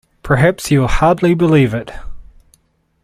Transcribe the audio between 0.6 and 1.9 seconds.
you will hardly believe